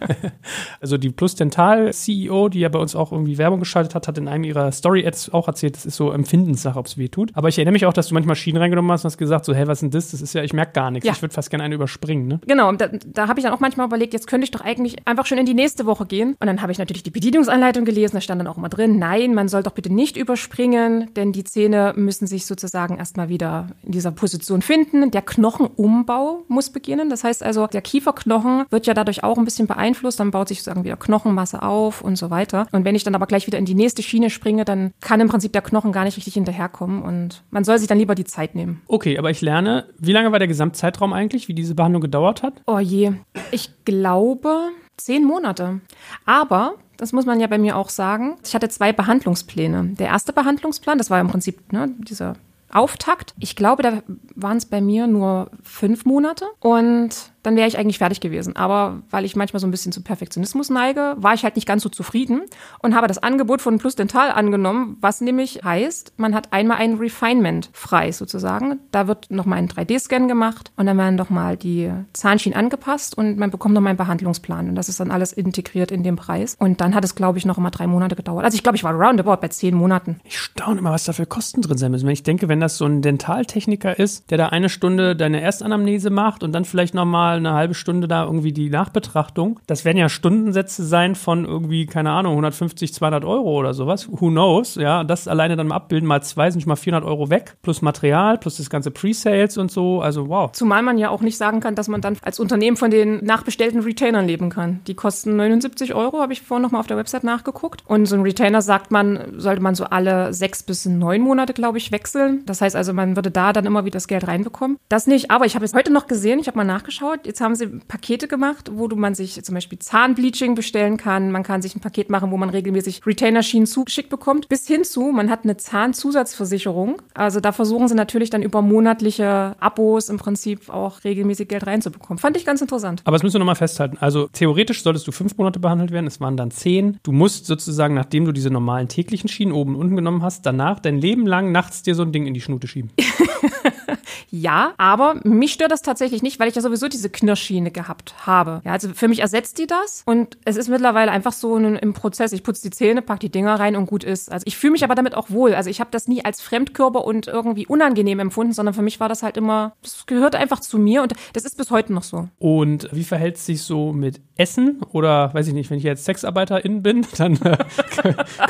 [0.80, 4.18] also die Plus Dental CEO, die ja bei uns auch irgendwie Werbung geschaltet hat, hat
[4.18, 7.30] in einem ihrer Story-Ads auch erzählt, das ist so Empfindenssache, ob es weh tut.
[7.34, 9.54] Aber ich erinnere mich auch, dass du manchmal Schienen reingenommen hast und hast gesagt, so,
[9.54, 10.10] hey, was ist denn das?
[10.10, 11.06] Das ist ja, ich merke gar nichts.
[11.06, 11.12] Ja.
[11.12, 12.40] Ich würde fast gerne eine überspringen, ne?
[12.46, 15.26] Genau, da, da habe ich dann auch manchmal überlegt, jetzt könnte ich doch eigentlich einfach
[15.26, 16.36] schon in die nächste Woche gehen.
[16.38, 19.34] Und dann habe ich natürlich die Bedienungsanleitung gelesen, da stand dann auch immer drin, nein,
[19.34, 23.92] man soll doch bitte nicht überspringen, denn die Zähne müssen sich sozusagen erstmal wieder in
[23.92, 25.10] dieser Position finden.
[25.10, 27.10] Der Knochenumbau muss beginnen.
[27.10, 30.20] Das heißt also, der Kieferknochen wird ja dadurch auch ein bisschen beeinflusst.
[30.20, 32.66] Dann baut sich sozusagen wieder Knochenmasse auf und so weiter.
[32.72, 35.28] Und wenn ich dann aber gleich wieder in die nächste Schiene springe, dann kann im
[35.28, 37.02] Prinzip der Knochen gar nicht richtig hinterherkommen.
[37.02, 38.82] Und man soll sich dann lieber die Zeit nehmen.
[38.86, 42.62] Okay, aber ich lerne, wie lange war der Gesamtzeitraum eigentlich, wie diese Behandlung gedauert hat?
[42.66, 43.12] Oh je.
[43.50, 45.80] Ich glaube, zehn Monate.
[46.26, 48.36] Aber das muss man ja bei mir auch sagen.
[48.44, 49.94] Ich hatte zwei Behandlungspläne.
[49.98, 52.34] Der erste Behandlungsplan, das war im Prinzip ne, dieser
[52.70, 53.34] Auftakt.
[53.38, 54.02] Ich glaube, da
[54.34, 56.44] waren es bei mir nur fünf Monate.
[56.60, 58.56] Und dann wäre ich eigentlich fertig gewesen.
[58.56, 61.82] Aber weil ich manchmal so ein bisschen zu Perfektionismus neige, war ich halt nicht ganz
[61.82, 62.42] so zufrieden
[62.80, 66.94] und habe das Angebot von Plus Dental angenommen, was nämlich heißt, man hat einmal ein
[66.94, 68.80] Refinement frei sozusagen.
[68.90, 73.50] Da wird nochmal ein 3D-Scan gemacht und dann werden nochmal die Zahnschienen angepasst und man
[73.50, 74.68] bekommt nochmal einen Behandlungsplan.
[74.68, 76.56] Und das ist dann alles integriert in den Preis.
[76.58, 78.44] Und dann hat es, glaube ich, noch immer drei Monate gedauert.
[78.44, 80.20] Also ich glaube, ich war roundabout bei zehn Monaten.
[80.24, 82.06] Ich staune immer, was da für Kosten drin sein müssen.
[82.06, 86.10] Wenn ich denke, wenn das so ein Dentaltechniker ist, der da eine Stunde deine Erstanamnese
[86.10, 89.60] macht und dann vielleicht nochmal eine halbe Stunde da irgendwie die Nachbetrachtung.
[89.66, 94.08] Das werden ja Stundensätze sein von irgendwie, keine Ahnung, 150, 200 Euro oder sowas.
[94.10, 94.76] Who knows?
[94.76, 97.56] Ja, das alleine dann mal abbilden, mal zwei sind schon mal 400 Euro weg.
[97.62, 100.00] Plus Material, plus das ganze Pre-Sales und so.
[100.00, 100.50] Also wow.
[100.52, 103.80] Zumal man ja auch nicht sagen kann, dass man dann als Unternehmen von den nachbestellten
[103.80, 104.80] Retainern leben kann.
[104.86, 107.82] Die kosten 79 Euro, habe ich vorhin nochmal auf der Website nachgeguckt.
[107.86, 111.78] Und so ein Retainer sagt man, sollte man so alle sechs bis neun Monate, glaube
[111.78, 112.42] ich, wechseln.
[112.46, 114.78] Das heißt also, man würde da dann immer wieder das Geld reinbekommen.
[114.88, 117.17] Das nicht, aber ich habe es heute noch gesehen, ich habe mal nachgeschaut.
[117.26, 121.30] Jetzt haben sie Pakete gemacht, wo man sich zum Beispiel Zahnbleaching bestellen kann.
[121.32, 124.48] Man kann sich ein Paket machen, wo man regelmäßig Retainer-Schienen zugeschickt bekommt.
[124.48, 127.02] Bis hin zu, man hat eine Zahnzusatzversicherung.
[127.14, 132.18] Also da versuchen sie natürlich dann über monatliche Abos im Prinzip auch regelmäßig Geld reinzubekommen.
[132.18, 133.02] Fand ich ganz interessant.
[133.04, 133.98] Aber das müssen wir nochmal festhalten.
[134.00, 136.06] Also theoretisch solltest du fünf Monate behandelt werden.
[136.06, 136.98] Es waren dann zehn.
[137.02, 140.80] Du musst sozusagen, nachdem du diese normalen täglichen Schienen oben und unten genommen hast, danach
[140.80, 142.90] dein Leben lang nachts dir so ein Ding in die Schnute schieben.
[144.30, 148.60] ja, aber mich stört das tatsächlich nicht, weil ich ja sowieso diese Knirschschiene gehabt habe.
[148.64, 151.94] Ja, also für mich ersetzt die das und es ist mittlerweile einfach so ein, im
[151.94, 152.32] Prozess.
[152.32, 154.30] Ich putze die Zähne, pack die Dinger rein und gut ist.
[154.30, 155.54] Also ich fühle mich aber damit auch wohl.
[155.54, 159.08] Also ich habe das nie als Fremdkörper und irgendwie unangenehm empfunden, sondern für mich war
[159.08, 162.28] das halt immer, das gehört einfach zu mir und das ist bis heute noch so.
[162.38, 166.04] Und wie verhält es sich so mit Essen oder weiß ich nicht, wenn ich jetzt
[166.04, 167.58] Sexarbeiterin bin, dann äh,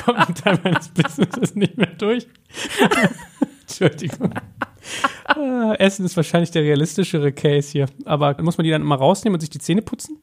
[0.05, 2.27] kommt ein Teil meines Businesses nicht mehr durch.
[3.63, 4.33] Entschuldigung.
[5.25, 7.87] Ah, Essen ist wahrscheinlich der realistischere Case hier.
[8.05, 10.19] Aber muss man die dann immer rausnehmen und sich die Zähne putzen?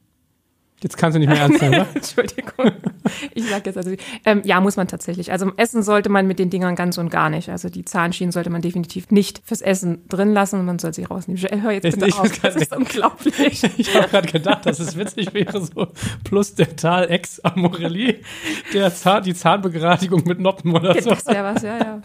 [0.82, 1.86] Jetzt kannst du nicht mehr ernst sein, oder?
[1.94, 2.72] Entschuldigung.
[3.34, 3.92] Ich sag jetzt also,
[4.24, 5.32] ähm, ja, muss man tatsächlich.
[5.32, 7.48] Also Essen sollte man mit den Dingern ganz und gar nicht.
[7.48, 11.04] Also die Zahnschienen sollte man definitiv nicht fürs Essen drin lassen und man soll sie
[11.04, 11.42] rausnehmen.
[11.62, 12.38] Hör jetzt bitte ich, auf.
[12.40, 13.62] Das ist unglaublich.
[13.78, 15.88] Ich habe gerade gedacht, dass es witzig wäre, so
[16.24, 18.22] plus Dental ex Amorelli,
[18.72, 21.10] der Zahn, die Zahnbegradigung mit Noppen oder so.
[21.10, 22.00] Das wäre was, ja, ja.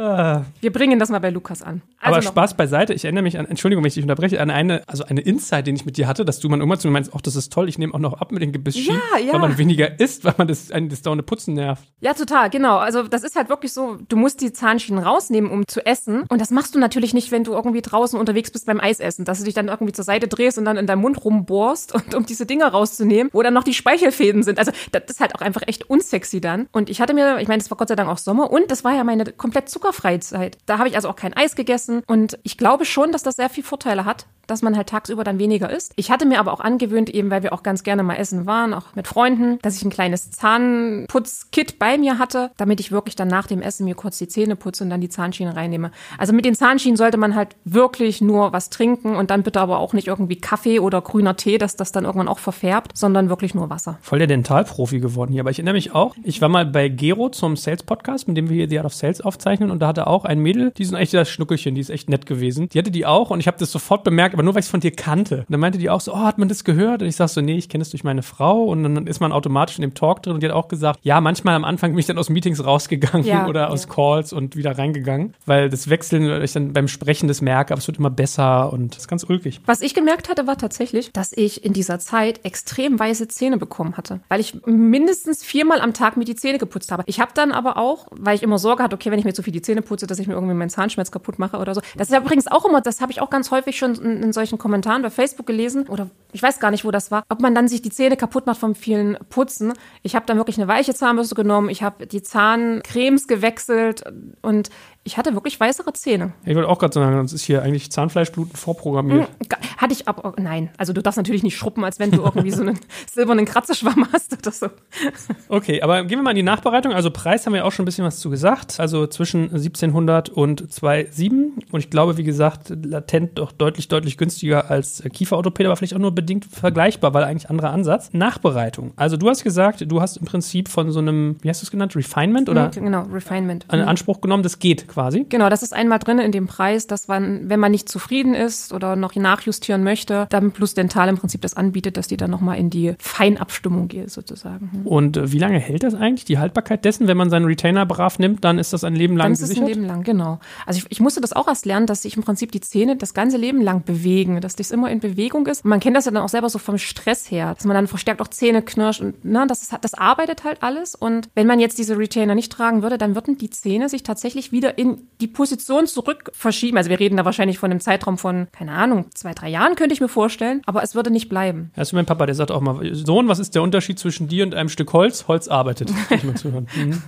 [0.00, 0.44] Ah.
[0.60, 1.82] Wir bringen das mal bei Lukas an.
[2.00, 2.94] Also Aber Spaß beiseite.
[2.94, 5.76] Ich erinnere mich an, Entschuldigung, wenn ich dich unterbreche, an eine, also eine Insight, den
[5.76, 7.68] ich mit dir hatte, dass du mal irgendwann zu mir meinst, ach, das ist toll,
[7.68, 9.32] ich nehme auch noch ab mit den Gebissschienen, ja, ja.
[9.34, 11.84] weil man weniger isst, weil man das, einen das dauernde Putzen nervt.
[12.00, 12.78] Ja, total, genau.
[12.78, 16.22] Also das ist halt wirklich so, du musst die Zahnschienen rausnehmen, um zu essen.
[16.28, 19.38] Und das machst du natürlich nicht, wenn du irgendwie draußen unterwegs bist beim Eisessen, dass
[19.38, 22.24] du dich dann irgendwie zur Seite drehst und dann in deinem Mund rumbohrst, und, um
[22.24, 24.58] diese Dinger rauszunehmen, wo dann noch die Speichelfäden sind.
[24.58, 26.68] Also das ist halt auch einfach echt unsexy dann.
[26.72, 28.84] Und ich hatte mir, ich meine, es war Gott sei Dank auch Sommer und das
[28.84, 30.58] war ja meine komplett Zucker Freizeit.
[30.66, 33.50] Da habe ich also auch kein Eis gegessen und ich glaube schon, dass das sehr
[33.50, 35.92] viel Vorteile hat, dass man halt tagsüber dann weniger isst.
[35.96, 38.74] Ich hatte mir aber auch angewöhnt, eben weil wir auch ganz gerne mal essen waren,
[38.74, 43.28] auch mit Freunden, dass ich ein kleines Zahnputzkit bei mir hatte, damit ich wirklich dann
[43.28, 45.90] nach dem Essen mir kurz die Zähne putze und dann die Zahnschienen reinnehme.
[46.18, 49.78] Also mit den Zahnschienen sollte man halt wirklich nur was trinken und dann bitte aber
[49.78, 53.54] auch nicht irgendwie Kaffee oder grüner Tee, dass das dann irgendwann auch verfärbt, sondern wirklich
[53.54, 53.98] nur Wasser.
[54.00, 55.42] Voll der Dentalprofi geworden hier.
[55.42, 58.48] Aber ich erinnere mich auch, ich war mal bei Gero zum Sales Podcast, mit dem
[58.48, 60.92] wir hier The Art of Sales aufzeichnen und da hatte auch ein Mädel, die ist
[60.92, 62.68] echt das Schnuckelchen, die ist echt nett gewesen.
[62.68, 64.70] Die hatte die auch und ich habe das sofort bemerkt, aber nur weil ich es
[64.70, 65.40] von dir kannte.
[65.40, 67.02] Und dann meinte die auch so, oh, hat man das gehört?
[67.02, 68.64] Und ich sag so, nee, ich kenne es durch meine Frau.
[68.64, 71.20] Und dann ist man automatisch in dem Talk drin und die hat auch gesagt, ja,
[71.20, 73.68] manchmal am Anfang bin ich dann aus Meetings rausgegangen Ja, oder ja.
[73.68, 77.74] aus Calls und wieder reingegangen, weil das Wechseln, weil ich dann beim Sprechen das merke,
[77.74, 79.60] aber es wird immer besser und das ist ganz ulkig.
[79.66, 83.98] Was ich gemerkt hatte, war tatsächlich, dass ich in dieser Zeit extrem weiße Zähne bekommen
[83.98, 87.02] hatte, weil ich mindestens viermal am Tag mir die Zähne geputzt habe.
[87.04, 89.42] Ich habe dann aber auch, weil ich immer Sorge hatte, okay, wenn ich mir zu
[89.42, 91.82] viel die Zähne putze, dass ich mir irgendwie meinen Zahnschmerz kaputt mache oder so.
[91.98, 94.29] Das ist ja übrigens auch immer, das habe ich auch ganz häufig schon in, in
[94.32, 97.54] solchen Kommentaren bei Facebook gelesen oder ich weiß gar nicht, wo das war, ob man
[97.54, 99.72] dann sich die Zähne kaputt macht vom vielen Putzen.
[100.02, 104.04] Ich habe dann wirklich eine weiche Zahnbürste genommen, ich habe die Zahncremes gewechselt
[104.42, 104.70] und
[105.02, 106.34] ich hatte wirklich weißere Zähne.
[106.44, 109.28] Ich wollte auch gerade sagen, uns ist hier eigentlich Zahnfleischbluten vorprogrammiert.
[109.48, 112.50] Ga- Hatte ich aber, nein, also du darfst natürlich nicht schruppen, als wenn du irgendwie
[112.50, 112.78] so einen
[113.10, 114.66] silbernen Kratzeschwamm hast oder so.
[115.48, 116.92] Okay, aber gehen wir mal in die Nachbereitung.
[116.92, 118.78] Also Preis haben wir auch schon ein bisschen was zu gesagt.
[118.78, 121.64] Also zwischen 1700 und 2,7.
[121.72, 125.98] Und ich glaube, wie gesagt, latent doch deutlich, deutlich günstiger als Kieferorthopäde, aber vielleicht auch
[125.98, 128.10] nur bedingt vergleichbar, weil eigentlich anderer Ansatz.
[128.12, 128.92] Nachbereitung.
[128.96, 131.70] Also du hast gesagt, du hast im Prinzip von so einem, wie hast du es
[131.70, 133.64] genannt, Refinement oder Genau, Refinement.
[133.68, 135.26] einen Anspruch genommen, das geht quasi.
[135.28, 138.72] Genau, das ist einmal drin in dem Preis, dass man, wenn man nicht zufrieden ist
[138.72, 142.58] oder noch nachjustieren möchte, dann Plus Dental im Prinzip das anbietet, dass die dann nochmal
[142.58, 144.70] in die Feinabstimmung geht, sozusagen.
[144.72, 144.86] Hm.
[144.86, 147.08] Und äh, wie lange hält das eigentlich, die Haltbarkeit dessen?
[147.08, 149.50] Wenn man seinen Retainer brav nimmt, dann ist das ein Leben lang Dann ist es
[149.50, 149.68] gesichert?
[149.68, 150.40] ein Leben lang, genau.
[150.66, 153.14] Also ich, ich musste das auch erst lernen, dass sich im Prinzip die Zähne das
[153.14, 155.64] ganze Leben lang bewegen, dass das immer in Bewegung ist.
[155.64, 157.86] Und man kennt das ja dann auch selber so vom Stress her, dass man dann
[157.86, 160.94] verstärkt auch Zähne knirscht und ne, das, ist, das arbeitet halt alles.
[160.94, 164.52] Und wenn man jetzt diese Retainer nicht tragen würde, dann würden die Zähne sich tatsächlich
[164.52, 166.78] wieder in die Position zurück verschieben.
[166.78, 169.92] Also wir reden da wahrscheinlich von einem Zeitraum von, keine Ahnung, zwei, drei Jahren könnte
[169.92, 171.70] ich mir vorstellen, aber es würde nicht bleiben.
[171.76, 174.42] Das ist mein Papa, der sagt auch mal, Sohn, was ist der Unterschied zwischen dir
[174.42, 175.28] und einem Stück Holz?
[175.28, 175.92] Holz arbeitet.
[176.08, 176.66] Kann ich mal zuhören.
[176.74, 177.02] Mhm.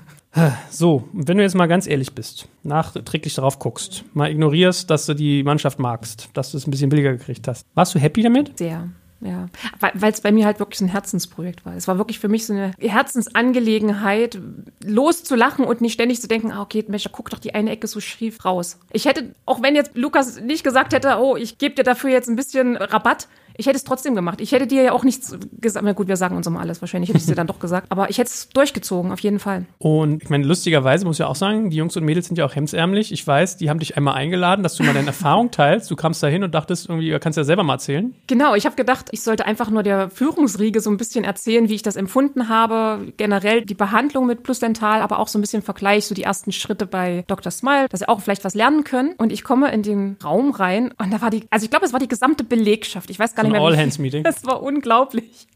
[0.70, 5.06] So, und wenn du jetzt mal ganz ehrlich bist, nachträglich darauf guckst, mal ignorierst, dass
[5.06, 7.66] du die Mannschaft magst, dass du es ein bisschen billiger gekriegt hast.
[7.74, 8.58] Warst du happy damit?
[8.58, 8.90] Sehr.
[9.24, 9.46] Ja,
[9.78, 11.76] weil es bei mir halt wirklich so ein Herzensprojekt war.
[11.76, 14.40] Es war wirklich für mich so eine Herzensangelegenheit,
[14.84, 18.00] loszulachen und nicht ständig zu denken, ah, okay, Mensch, guck doch die eine Ecke so
[18.00, 18.80] schief raus.
[18.92, 22.28] Ich hätte, auch wenn jetzt Lukas nicht gesagt hätte, oh, ich gebe dir dafür jetzt
[22.28, 24.40] ein bisschen Rabatt, ich hätte es trotzdem gemacht.
[24.40, 25.84] Ich hätte dir ja auch nichts gesagt.
[25.84, 26.80] Na gut, wir sagen uns immer alles.
[26.80, 27.86] Wahrscheinlich hätte ich es dir dann doch gesagt.
[27.90, 29.66] Aber ich hätte es durchgezogen, auf jeden Fall.
[29.78, 32.44] Und ich meine, lustigerweise muss ich ja auch sagen, die Jungs und Mädels sind ja
[32.44, 33.12] auch hemsärmlich.
[33.12, 35.90] Ich weiß, die haben dich einmal eingeladen, dass du mal deine Erfahrung teilst.
[35.90, 38.14] Du kamst da hin und dachtest irgendwie, du kannst ja selber mal erzählen.
[38.26, 41.74] Genau, ich habe gedacht, ich sollte einfach nur der Führungsriege so ein bisschen erzählen, wie
[41.74, 43.12] ich das empfunden habe.
[43.16, 46.52] Generell die Behandlung mit Plus Dental, aber auch so ein bisschen Vergleich, so die ersten
[46.52, 47.50] Schritte bei Dr.
[47.50, 49.14] Smile, dass sie auch vielleicht was lernen können.
[49.18, 51.92] Und ich komme in den Raum rein und da war die, also ich glaube, es
[51.92, 53.10] war die gesamte Belegschaft.
[53.10, 53.60] Ich weiß gar nicht mehr.
[53.60, 54.24] All-Hands-Meeting.
[54.24, 55.46] Das war unglaublich.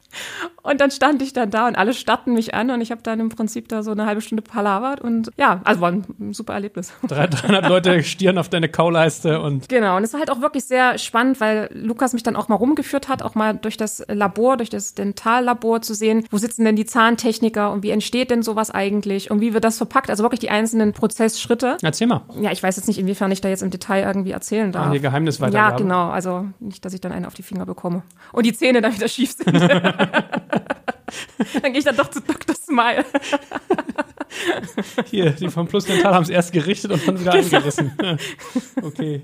[0.63, 3.21] Und dann stand ich dann da und alle starrten mich an und ich habe dann
[3.21, 6.93] im Prinzip da so eine halbe Stunde palavert und ja, also war ein super Erlebnis.
[7.07, 10.99] 300 Leute stieren auf deine Kauleiste und Genau, und es war halt auch wirklich sehr
[10.99, 14.71] spannend, weil Lukas mich dann auch mal rumgeführt hat, auch mal durch das Labor, durch
[14.71, 19.31] das Dentallabor zu sehen, wo sitzen denn die Zahntechniker und wie entsteht denn sowas eigentlich
[19.31, 21.77] und wie wird das verpackt, also wirklich die einzelnen Prozessschritte.
[21.83, 22.23] erzähl mal.
[22.41, 24.87] Ja, ich weiß jetzt nicht, inwiefern ich da jetzt im Detail irgendwie erzählen darf.
[24.87, 25.73] Ah, hier Geheimnisweitergabe.
[25.73, 28.03] Ja, genau, also nicht, dass ich dann einen auf die Finger bekomme
[28.33, 29.57] und die Zähne dann wieder schief sind.
[31.63, 32.55] dann gehe ich dann doch zu Dr.
[32.55, 33.05] Smile.
[35.07, 37.93] Hier, die von Plus Dental haben es erst gerichtet und dann wieder eingerissen.
[38.83, 39.23] okay.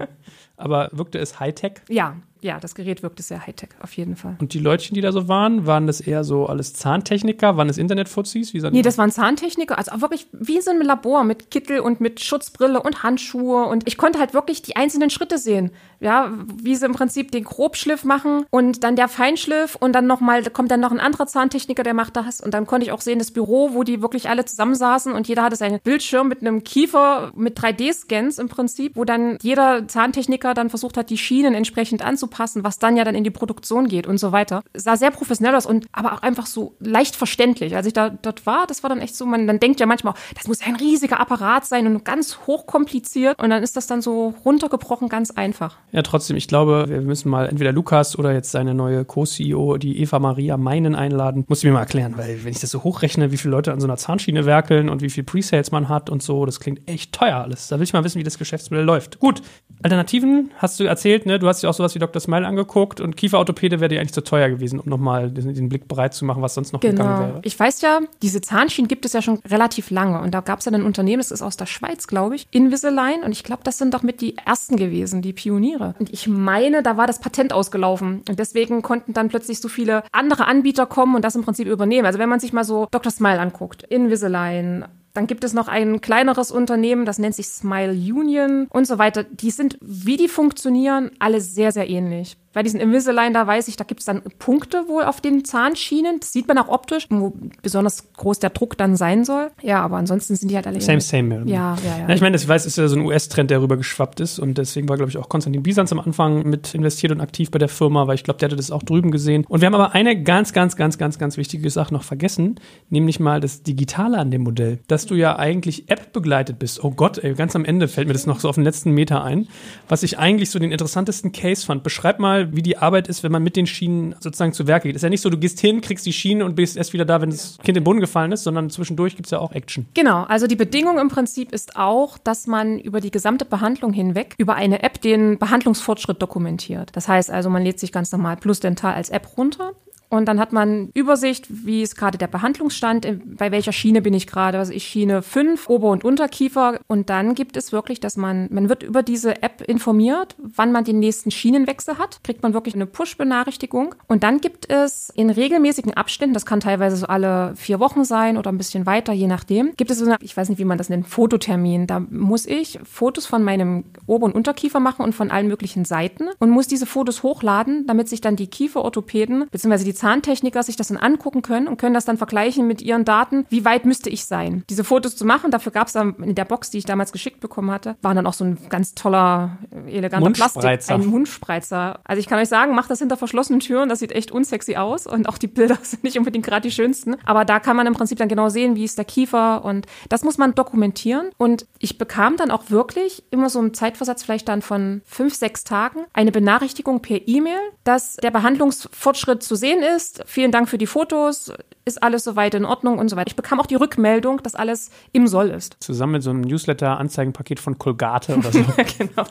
[0.57, 1.81] Aber wirkte es Hightech?
[1.89, 4.37] Ja, ja, das Gerät wirkte sehr Hightech, auf jeden Fall.
[4.41, 7.57] Und die Leutchen, die da so waren, waren das eher so alles Zahntechniker?
[7.57, 8.53] Waren das Internetfuzis?
[8.53, 12.01] Wie Nee, das waren Zahntechniker, also auch wirklich wie so ein Labor mit Kittel und
[12.01, 13.67] mit Schutzbrille und Handschuhe.
[13.67, 15.71] Und ich konnte halt wirklich die einzelnen Schritte sehen.
[16.01, 20.43] Ja, wie sie im Prinzip den Grobschliff machen und dann der Feinschliff und dann nochmal,
[20.43, 22.41] da kommt dann noch ein anderer Zahntechniker, der macht das.
[22.41, 25.45] Und dann konnte ich auch sehen, das Büro, wo die wirklich alle zusammensaßen und jeder
[25.45, 30.71] hatte seinen Bildschirm mit einem Kiefer mit 3D-Scans im Prinzip, wo dann jeder Zahntechniker dann
[30.71, 34.19] versucht hat, die Schienen entsprechend anzupassen was dann ja dann in die Produktion geht und
[34.19, 34.63] so weiter.
[34.75, 37.77] Sah sehr professionell aus und aber auch einfach so leicht verständlich.
[37.77, 40.15] Als ich da dort war, das war dann echt so, man dann denkt ja manchmal,
[40.35, 44.35] das muss ein riesiger Apparat sein und ganz hochkompliziert und dann ist das dann so
[44.45, 45.77] runtergebrochen ganz einfach.
[45.93, 50.01] Ja, trotzdem, ich glaube, wir müssen mal entweder Lukas oder jetzt seine neue Co-CEO, die
[50.01, 51.45] Eva Maria Meinen einladen.
[51.49, 53.81] Muss ich mir mal erklären, weil wenn ich das so hochrechne, wie viele Leute an
[53.81, 57.13] so einer Zahnschiene werkeln und wie viel Presales man hat und so, das klingt echt
[57.13, 57.69] teuer alles.
[57.69, 59.19] Da will ich mal wissen, wie das Geschäftsmodell läuft.
[59.19, 59.43] Gut,
[59.83, 61.39] Alternativen hast du erzählt, ne?
[61.39, 62.21] Du hast dir auch sowas wie Dr.
[62.21, 65.89] Smile angeguckt und Kieferorthopäde wäre dir eigentlich zu teuer gewesen, um nochmal den, den Blick
[65.89, 67.03] bereit zu machen, was sonst noch Genau.
[67.03, 67.41] gegangen wäre.
[67.45, 70.21] Ich weiß ja, diese Zahnschienen gibt es ja schon relativ lange.
[70.21, 73.23] Und da gab es ja ein Unternehmen, das ist aus der Schweiz, glaube ich, Invisalign.
[73.25, 75.95] Und ich glaube, das sind doch mit die ersten gewesen, die Pioniere.
[75.99, 78.23] Und ich meine, da war das Patent ausgelaufen.
[78.29, 82.07] Und deswegen konnten dann plötzlich so viele andere Anbieter kommen und das im Prinzip übernehmen.
[82.07, 83.11] Also wenn man sich mal so Dr.
[83.11, 88.67] Smile anguckt, Invisalign, dann gibt es noch ein kleineres Unternehmen, das nennt sich Smile Union
[88.71, 89.25] und so weiter.
[89.25, 92.37] Die sind, wie die funktionieren, alle sehr, sehr ähnlich.
[92.53, 96.21] Bei diesen Invisalign, da weiß ich, da gibt es dann Punkte wohl auf den Zahnschienen.
[96.21, 99.51] Das sieht man auch optisch, wo besonders groß der Druck dann sein soll.
[99.63, 101.43] Ja, aber ansonsten sind die halt alle Same, same.
[101.47, 102.09] Ja, ja, ja.
[102.09, 104.39] Ja, ich meine, ich weiß, es ist ja so ein US-Trend, der rüber geschwappt ist
[104.39, 107.59] und deswegen war, glaube ich, auch Konstantin Bisanz am Anfang mit investiert und aktiv bei
[107.59, 109.45] der Firma, weil ich glaube, der hatte das auch drüben gesehen.
[109.49, 112.61] Und wir haben aber eine ganz, ganz, ganz, ganz, ganz wichtige Sache noch vergessen,
[112.91, 116.83] nämlich mal das Digitale an dem Modell, dass du ja eigentlich App begleitet bist.
[116.85, 119.25] Oh Gott, ey, ganz am Ende fällt mir das noch so auf den letzten Meter
[119.25, 119.49] ein,
[119.89, 121.83] was ich eigentlich so den interessantesten Case fand.
[121.83, 124.97] Beschreib mal, wie die Arbeit ist, wenn man mit den Schienen sozusagen zu Werke geht.
[124.97, 127.21] Ist ja nicht so, du gehst hin, kriegst die Schiene und bist erst wieder da,
[127.21, 129.87] wenn das Kind in den Boden gefallen ist, sondern zwischendurch gibt es ja auch Action.
[129.95, 134.35] Genau, also die Bedingung im Prinzip ist auch, dass man über die gesamte Behandlung hinweg
[134.39, 136.91] über eine App den Behandlungsfortschritt dokumentiert.
[136.95, 139.73] Das heißt also, man lädt sich ganz normal Plus Dental als App runter.
[140.13, 144.27] Und dann hat man Übersicht, wie ist gerade der Behandlungsstand, bei welcher Schiene bin ich
[144.27, 146.81] gerade, also ich Schiene 5, Ober- und Unterkiefer.
[146.87, 150.85] Und dann gibt es wirklich, dass man, man wird über diese App informiert, wann man
[150.85, 153.95] den nächsten Schienenwechsel hat, kriegt man wirklich eine Push-Benachrichtigung.
[154.07, 158.37] Und dann gibt es in regelmäßigen Abständen, das kann teilweise so alle vier Wochen sein
[158.37, 160.77] oder ein bisschen weiter, je nachdem, gibt es so eine, ich weiß nicht, wie man
[160.77, 161.87] das nennt, Fototermin.
[161.87, 166.29] Da muss ich Fotos von meinem Ober- und Unterkiefer machen und von allen möglichen Seiten
[166.39, 169.85] und muss diese Fotos hochladen, damit sich dann die Kieferorthopäden bzw.
[169.85, 173.47] die Zahntechniker sich das dann angucken können und können das dann vergleichen mit ihren Daten,
[173.51, 174.65] wie weit müsste ich sein.
[174.69, 177.39] Diese Fotos zu machen, dafür gab es dann in der Box, die ich damals geschickt
[177.39, 182.01] bekommen hatte, war dann auch so ein ganz toller, äh, eleganter Plastik, ein Mundspreizer.
[182.03, 185.07] Also ich kann euch sagen, macht das hinter verschlossenen Türen, das sieht echt unsexy aus
[185.07, 187.15] und auch die Bilder sind nicht unbedingt gerade die schönsten.
[187.25, 190.25] Aber da kann man im Prinzip dann genau sehen, wie ist der Kiefer und das
[190.25, 191.31] muss man dokumentieren.
[191.39, 195.63] Und ich bekam dann auch wirklich immer so im Zeitversatz vielleicht dann von fünf, sechs
[195.63, 199.92] Tagen eine Benachrichtigung per E-Mail, dass der Behandlungsfortschritt zu sehen ist.
[200.27, 201.53] Vielen Dank für die Fotos.
[201.85, 203.29] Ist alles soweit in Ordnung und so weiter.
[203.29, 205.77] Ich bekam auch die Rückmeldung, dass alles im Soll ist.
[205.81, 208.61] Zusammen mit so einem Newsletter-Anzeigenpaket von Colgate oder so.
[208.99, 209.25] genau.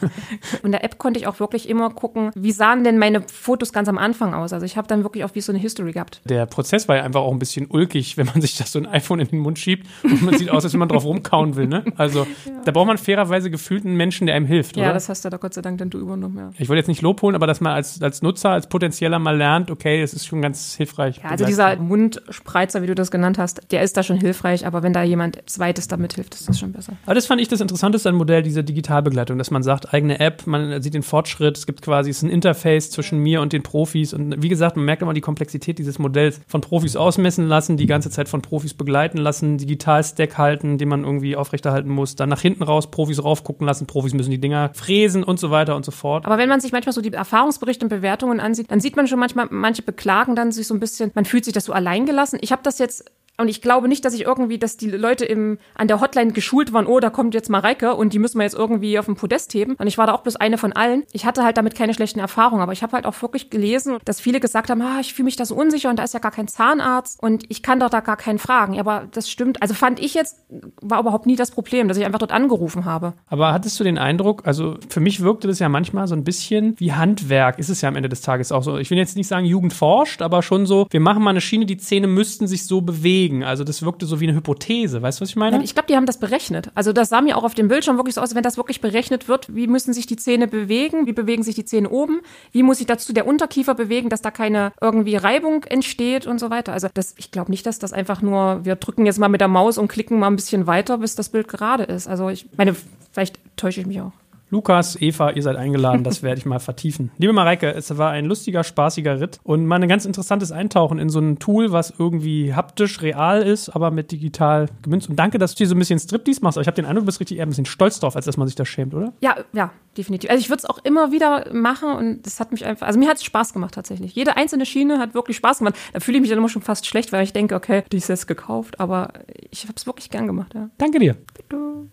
[0.00, 3.72] Und in der App konnte ich auch wirklich immer gucken, wie sahen denn meine Fotos
[3.72, 4.52] ganz am Anfang aus.
[4.52, 6.20] Also ich habe dann wirklich auch wie so eine History gehabt.
[6.24, 8.86] Der Prozess war ja einfach auch ein bisschen ulkig, wenn man sich das so ein
[8.86, 11.66] iPhone in den Mund schiebt und man sieht aus, als wenn man drauf rumkauen will.
[11.66, 11.84] Ne?
[11.96, 12.26] Also
[12.64, 14.94] da braucht man fairerweise gefühlt einen Menschen, der einem hilft, Ja, oder?
[14.94, 16.50] das hast du da Gott sei Dank dann du übernommen, ja.
[16.58, 19.36] ich wollte jetzt nicht Lob holen, aber dass man als, als Nutzer, als potenzieller mal
[19.36, 21.18] lernt, okay, es ist schon ganz hilfreich.
[21.22, 24.82] Ja, also dieser Mundspreizer, wie du das genannt hast, der ist da schon hilfreich, aber
[24.82, 26.94] wenn da jemand Zweites damit hilft, ist das schon besser.
[27.04, 30.46] Aber das fand ich das Interessanteste an Modell, diese Digitalbegleitung, dass man sagt, eigene App,
[30.46, 33.62] man sieht den Fortschritt, es gibt quasi es ist ein Interface zwischen mir und den
[33.62, 34.14] Profis.
[34.14, 37.86] Und wie gesagt, man merkt immer die Komplexität dieses Modells von Profis ausmessen lassen, die
[37.86, 42.40] ganze Zeit von Profis begleiten lassen, Digital-Stack halten, den man irgendwie aufrechterhalten muss, dann nach
[42.40, 45.90] hinten raus Profis raufgucken lassen, Profis müssen die Dinger fräsen und so weiter und so
[45.90, 46.26] fort.
[46.26, 49.18] Aber wenn man sich manchmal so die Erfahrungsberichte und Bewertungen ansieht, dann sieht man schon
[49.18, 52.38] manchmal, manche beklagen dann sich so ein bisschen, man fühlt sich das so allein gelassen.
[52.42, 53.04] Ich habe das jetzt
[53.36, 56.72] und ich glaube nicht, dass ich irgendwie, dass die Leute im, an der Hotline geschult
[56.72, 59.52] waren, oh, da kommt jetzt Mareike und die müssen wir jetzt irgendwie auf den Podest
[59.54, 59.74] heben.
[59.74, 61.02] Und ich war da auch bloß eine von allen.
[61.12, 64.20] Ich hatte halt damit keine schlechten Erfahrungen, aber ich habe halt auch wirklich gelesen, dass
[64.20, 66.30] viele gesagt haben, ah, ich fühle mich da so unsicher und da ist ja gar
[66.30, 68.78] kein Zahnarzt und ich kann doch da gar keinen fragen.
[68.78, 69.60] Aber das stimmt.
[69.62, 70.38] Also fand ich jetzt,
[70.80, 73.14] war überhaupt nie das Problem, dass ich einfach dort angerufen habe.
[73.26, 76.78] Aber hattest du den Eindruck, also für mich wirkte das ja manchmal so ein bisschen
[76.78, 78.78] wie Handwerk, ist es ja am Ende des Tages auch so.
[78.78, 81.66] Ich will jetzt nicht sagen, Jugend forscht, aber schon so, wir machen mal eine Schiene,
[81.66, 83.23] die Zähne müssten sich so bewegen.
[83.32, 85.62] Also das wirkte so wie eine Hypothese, weißt du, was ich meine?
[85.62, 86.70] Ich glaube, die haben das berechnet.
[86.74, 89.28] Also das sah mir auch auf dem Bildschirm wirklich so aus, wenn das wirklich berechnet
[89.28, 92.20] wird, wie müssen sich die Zähne bewegen, wie bewegen sich die Zähne oben,
[92.52, 96.50] wie muss sich dazu der Unterkiefer bewegen, dass da keine irgendwie Reibung entsteht und so
[96.50, 96.72] weiter.
[96.72, 99.48] Also das, ich glaube nicht, dass das einfach nur, wir drücken jetzt mal mit der
[99.48, 102.06] Maus und klicken mal ein bisschen weiter, bis das Bild gerade ist.
[102.08, 102.76] Also ich meine,
[103.12, 104.12] vielleicht täusche ich mich auch.
[104.54, 107.10] Lukas, Eva, ihr seid eingeladen, das werde ich mal vertiefen.
[107.18, 111.08] Liebe Mareike, es war ein lustiger, spaßiger Ritt und mal ein ganz interessantes Eintauchen in
[111.08, 115.10] so ein Tool, was irgendwie haptisch real ist, aber mit digital gemünzt.
[115.10, 116.56] Und danke, dass du hier so ein bisschen Striptease machst.
[116.56, 118.46] Ich habe den Eindruck, du bist richtig eher ein bisschen stolz drauf, als dass man
[118.46, 119.12] sich das schämt, oder?
[119.20, 120.30] Ja, ja, definitiv.
[120.30, 123.08] Also ich würde es auch immer wieder machen und das hat mich einfach, also mir
[123.08, 124.14] hat es Spaß gemacht tatsächlich.
[124.14, 125.74] Jede einzelne Schiene hat wirklich Spaß gemacht.
[125.92, 128.08] Da fühle ich mich dann immer schon fast schlecht, weil ich denke, okay, die ist
[128.08, 129.14] jetzt gekauft, aber
[129.50, 130.70] ich habe es wirklich gern gemacht, ja.
[130.78, 131.16] Danke dir.
[131.34, 131.90] Bitte.